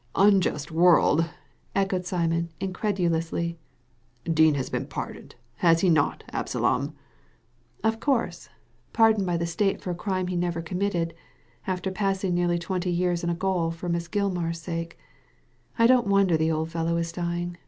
[0.15, 1.29] "Unjust world!"
[1.75, 3.59] echoed Simon, incredulously.
[4.25, 6.95] ''Dean has been pardoned, has he not, Absalom?"
[7.83, 8.49] "Of course;
[8.93, 11.13] pardoned by the State for a crime he never committed,
[11.67, 14.97] after passing nearly twenty years in gaol for Miss Gilmar's sake.
[15.77, 17.57] I don't wonder the old fellow is dying.